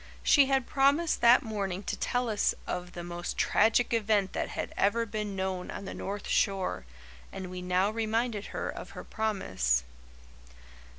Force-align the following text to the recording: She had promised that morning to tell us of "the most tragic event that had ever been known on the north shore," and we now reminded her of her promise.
She 0.23 0.47
had 0.47 0.65
promised 0.65 1.21
that 1.21 1.43
morning 1.43 1.83
to 1.83 1.95
tell 1.95 2.27
us 2.27 2.55
of 2.65 2.93
"the 2.93 3.03
most 3.03 3.37
tragic 3.37 3.93
event 3.93 4.33
that 4.33 4.49
had 4.49 4.73
ever 4.75 5.05
been 5.05 5.35
known 5.35 5.69
on 5.69 5.85
the 5.85 5.93
north 5.93 6.27
shore," 6.27 6.85
and 7.31 7.51
we 7.51 7.61
now 7.61 7.91
reminded 7.91 8.45
her 8.47 8.67
of 8.67 8.89
her 8.97 9.03
promise. 9.03 9.83